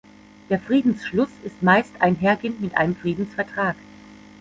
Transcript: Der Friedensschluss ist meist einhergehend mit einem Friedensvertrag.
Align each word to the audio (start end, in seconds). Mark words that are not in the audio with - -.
Der 0.49 0.59
Friedensschluss 0.59 1.29
ist 1.43 1.61
meist 1.61 1.91
einhergehend 2.01 2.59
mit 2.59 2.75
einem 2.75 2.95
Friedensvertrag. 2.95 3.75